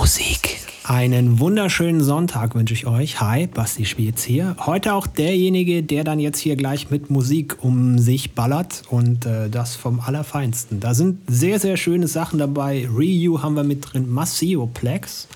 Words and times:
Musik. 0.00 0.56
Einen 0.82 1.40
wunderschönen 1.40 2.02
Sonntag 2.02 2.54
wünsche 2.54 2.72
ich 2.72 2.86
euch. 2.86 3.20
Hi, 3.20 3.46
Basti 3.46 3.84
Spiez 3.84 4.22
hier. 4.22 4.56
Heute 4.64 4.94
auch 4.94 5.06
derjenige, 5.06 5.82
der 5.82 6.04
dann 6.04 6.18
jetzt 6.18 6.38
hier 6.38 6.56
gleich 6.56 6.88
mit 6.88 7.10
Musik 7.10 7.58
um 7.62 7.98
sich 7.98 8.32
ballert 8.32 8.84
und 8.88 9.26
äh, 9.26 9.50
das 9.50 9.76
vom 9.76 10.00
Allerfeinsten. 10.00 10.80
Da 10.80 10.94
sind 10.94 11.18
sehr, 11.28 11.60
sehr 11.60 11.76
schöne 11.76 12.08
Sachen 12.08 12.38
dabei. 12.38 12.88
Ryu 12.88 13.42
haben 13.42 13.56
wir 13.56 13.62
mit 13.62 13.92
drin, 13.92 14.10
Massio 14.10 14.70
Plex 14.72 15.28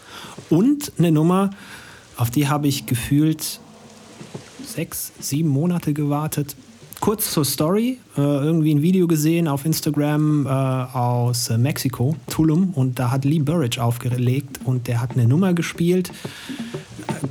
und 0.48 0.92
eine 0.96 1.12
Nummer, 1.12 1.50
auf 2.16 2.30
die 2.30 2.48
habe 2.48 2.66
ich 2.66 2.86
gefühlt 2.86 3.60
sechs, 4.64 5.12
sieben 5.20 5.50
Monate 5.50 5.92
gewartet 5.92 6.56
kurz 7.00 7.32
zur 7.32 7.44
Story. 7.44 7.98
Äh, 8.16 8.20
irgendwie 8.20 8.74
ein 8.74 8.82
Video 8.82 9.06
gesehen 9.06 9.48
auf 9.48 9.64
Instagram 9.64 10.46
äh, 10.46 10.48
aus 10.48 11.50
äh, 11.50 11.58
Mexiko, 11.58 12.16
Tulum, 12.28 12.70
und 12.74 12.98
da 12.98 13.10
hat 13.10 13.24
Lee 13.24 13.40
Burridge 13.40 13.82
aufgelegt 13.82 14.60
und 14.64 14.86
der 14.86 15.00
hat 15.00 15.12
eine 15.12 15.26
Nummer 15.26 15.52
gespielt. 15.52 16.10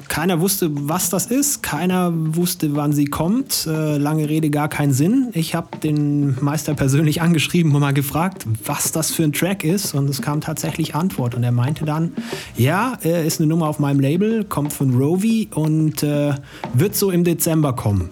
Keiner 0.08 0.40
wusste, 0.42 0.70
was 0.72 1.10
das 1.10 1.28
ist. 1.28 1.64
Keiner 1.64 2.12
wusste, 2.14 2.76
wann 2.76 2.94
sie 2.94 3.06
kommt. 3.06 3.68
Äh, 3.68 3.98
lange 3.98 4.30
Rede, 4.30 4.50
gar 4.50 4.68
keinen 4.68 4.94
Sinn. 4.94 5.30
Ich 5.34 5.56
habe 5.56 5.78
den 5.78 6.36
Meister 6.42 6.74
persönlich 6.74 7.22
angeschrieben 7.24 7.74
und 7.74 7.82
mal 7.82 7.94
gefragt, 7.94 8.46
was 8.66 8.92
das 8.92 9.12
für 9.12 9.24
ein 9.24 9.34
Track 9.34 9.64
ist. 9.64 9.94
Und 9.94 10.10
es 10.10 10.22
kam 10.22 10.42
tatsächlich 10.42 10.96
Antwort. 10.96 11.36
Und 11.36 11.44
er 11.44 11.52
meinte 11.52 11.86
dann, 11.86 12.14
ja, 12.56 12.94
ist 13.04 13.40
eine 13.40 13.48
Nummer 13.48 13.68
auf 13.68 13.80
meinem 13.80 14.00
Label, 14.00 14.44
kommt 14.44 14.74
von 14.74 14.94
Rovi 14.96 15.50
und 15.54 16.04
äh, 16.04 16.34
wird 16.74 16.96
so 16.96 17.10
im 17.12 17.24
Dezember 17.24 17.74
kommen. 17.74 18.10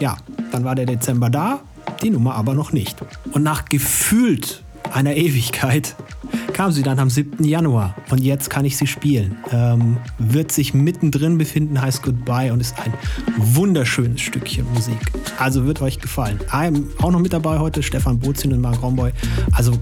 Ja, 0.00 0.16
dann 0.50 0.64
war 0.64 0.74
der 0.74 0.86
Dezember 0.86 1.30
da, 1.30 1.60
die 2.02 2.10
Nummer 2.10 2.34
aber 2.34 2.54
noch 2.54 2.72
nicht. 2.72 2.96
Und 3.32 3.42
nach 3.42 3.66
gefühlt 3.66 4.62
einer 4.92 5.14
Ewigkeit 5.14 5.94
kam 6.54 6.72
sie 6.72 6.82
dann 6.82 6.98
am 6.98 7.10
7. 7.10 7.44
Januar 7.44 7.94
und 8.10 8.18
jetzt 8.18 8.50
kann 8.50 8.64
ich 8.64 8.76
sie 8.76 8.86
spielen. 8.86 9.36
Ähm, 9.52 9.98
wird 10.18 10.52
sich 10.52 10.74
mittendrin 10.74 11.38
befinden, 11.38 11.80
heißt 11.80 12.02
Goodbye 12.02 12.52
und 12.52 12.60
ist 12.60 12.74
ein 12.78 12.92
wunderschönes 13.36 14.20
Stückchen 14.20 14.66
Musik. 14.72 14.98
Also 15.38 15.64
wird 15.64 15.80
euch 15.80 16.00
gefallen. 16.00 16.40
Auch 17.00 17.10
noch 17.10 17.20
mit 17.20 17.32
dabei 17.32 17.58
heute 17.58 17.82
Stefan 17.82 18.18
Bozin 18.18 18.52
und 18.52 18.60
Mark 18.60 18.82
Romboy. 18.82 19.12
Also 19.52 19.72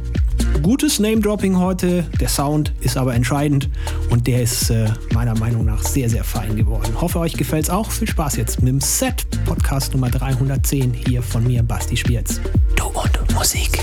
gutes 0.62 0.98
Name-Dropping 0.98 1.58
heute. 1.58 2.04
Der 2.20 2.28
Sound 2.28 2.72
ist 2.80 2.96
aber 2.96 3.14
entscheidend 3.14 3.68
und 4.10 4.26
der 4.26 4.42
ist 4.42 4.70
äh, 4.70 4.86
meiner 5.12 5.36
Meinung 5.38 5.64
nach 5.64 5.82
sehr, 5.82 6.08
sehr 6.08 6.24
fein 6.24 6.56
geworden. 6.56 6.92
Hoffe, 7.00 7.18
euch 7.18 7.34
gefällt 7.34 7.64
es 7.64 7.70
auch. 7.70 7.90
Viel 7.90 8.08
Spaß 8.08 8.36
jetzt 8.36 8.60
mit 8.60 8.68
dem 8.68 8.80
Set 8.80 9.26
Podcast 9.44 9.92
Nummer 9.94 10.10
310 10.10 10.92
hier 10.92 11.22
von 11.22 11.46
mir, 11.46 11.62
Basti 11.62 11.96
Spierz. 11.96 12.40
Du 12.76 12.86
und 12.86 13.34
Musik. 13.34 13.78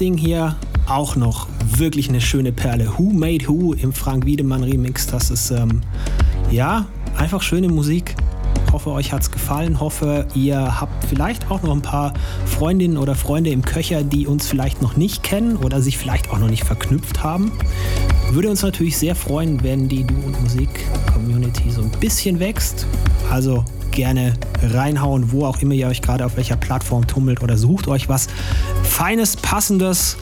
Ding 0.00 0.16
hier 0.16 0.56
auch 0.88 1.14
noch 1.14 1.46
wirklich 1.76 2.08
eine 2.08 2.22
schöne 2.22 2.52
Perle. 2.52 2.90
Who 2.96 3.10
Made 3.10 3.46
Who 3.46 3.74
im 3.74 3.92
Frank 3.92 4.24
Wiedemann 4.24 4.62
Remix. 4.62 5.06
Das 5.06 5.30
ist 5.30 5.50
ähm, 5.50 5.82
ja 6.50 6.86
einfach 7.18 7.42
schöne 7.42 7.68
Musik. 7.68 8.14
Hoffe, 8.72 8.92
euch 8.92 9.12
hat 9.12 9.20
es 9.20 9.30
gefallen. 9.30 9.78
Hoffe, 9.78 10.26
ihr 10.34 10.80
habt 10.80 11.04
vielleicht 11.04 11.50
auch 11.50 11.62
noch 11.62 11.72
ein 11.72 11.82
paar 11.82 12.14
Freundinnen 12.46 12.96
oder 12.96 13.14
Freunde 13.14 13.50
im 13.50 13.60
Köcher, 13.60 14.02
die 14.02 14.26
uns 14.26 14.46
vielleicht 14.46 14.80
noch 14.80 14.96
nicht 14.96 15.22
kennen 15.22 15.56
oder 15.56 15.82
sich 15.82 15.98
vielleicht 15.98 16.30
auch 16.30 16.38
noch 16.38 16.48
nicht 16.48 16.64
verknüpft 16.64 17.22
haben. 17.22 17.52
Würde 18.30 18.48
uns 18.48 18.62
natürlich 18.62 18.96
sehr 18.96 19.14
freuen, 19.14 19.62
wenn 19.62 19.86
die 19.86 20.04
Du 20.04 20.14
und 20.14 20.40
Musik 20.40 20.70
Community 21.12 21.70
so 21.70 21.82
ein 21.82 21.90
bisschen 22.00 22.40
wächst. 22.40 22.86
Also 23.30 23.64
gerne 23.90 24.34
reinhauen, 24.62 25.32
wo 25.32 25.44
auch 25.44 25.60
immer 25.60 25.74
ihr 25.74 25.88
euch 25.88 26.00
gerade 26.00 26.24
auf 26.24 26.36
welcher 26.36 26.56
Plattform 26.56 27.06
tummelt 27.06 27.42
oder 27.42 27.58
sucht 27.58 27.88
euch 27.88 28.08
was 28.08 28.28
Feines, 28.90 29.36
Passendes 29.36 30.16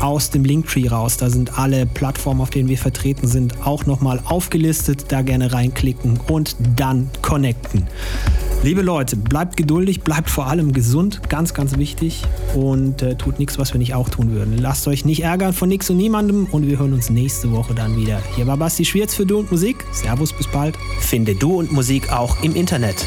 aus 0.00 0.30
dem 0.30 0.44
Linktree 0.44 0.88
raus. 0.88 1.16
Da 1.16 1.30
sind 1.30 1.58
alle 1.58 1.86
Plattformen, 1.86 2.40
auf 2.40 2.50
denen 2.50 2.68
wir 2.68 2.78
vertreten 2.78 3.28
sind, 3.28 3.64
auch 3.64 3.86
nochmal 3.86 4.20
aufgelistet. 4.24 5.06
Da 5.08 5.22
gerne 5.22 5.52
reinklicken 5.52 6.18
und 6.26 6.56
dann 6.74 7.10
connecten. 7.22 7.86
Liebe 8.64 8.80
Leute, 8.80 9.16
bleibt 9.16 9.58
geduldig, 9.58 10.00
bleibt 10.00 10.30
vor 10.30 10.46
allem 10.46 10.72
gesund, 10.72 11.28
ganz, 11.28 11.52
ganz 11.52 11.76
wichtig 11.76 12.22
und 12.54 13.02
äh, 13.02 13.14
tut 13.14 13.38
nichts, 13.38 13.58
was 13.58 13.74
wir 13.74 13.78
nicht 13.78 13.94
auch 13.94 14.08
tun 14.08 14.30
würden. 14.32 14.56
Lasst 14.56 14.88
euch 14.88 15.04
nicht 15.04 15.22
ärgern 15.22 15.52
von 15.52 15.68
nichts 15.68 15.90
und 15.90 15.98
niemandem 15.98 16.46
und 16.46 16.66
wir 16.66 16.78
hören 16.78 16.94
uns 16.94 17.10
nächste 17.10 17.52
Woche 17.52 17.74
dann 17.74 17.96
wieder. 17.96 18.22
Hier 18.36 18.46
war 18.46 18.56
Basti 18.56 18.86
Schwierz 18.86 19.14
für 19.14 19.26
Du 19.26 19.40
und 19.40 19.52
Musik. 19.52 19.84
Servus, 19.92 20.32
bis 20.32 20.48
bald. 20.48 20.76
Finde 21.00 21.34
Du 21.34 21.58
und 21.58 21.72
Musik 21.72 22.10
auch 22.10 22.42
im 22.42 22.56
Internet. 22.56 23.06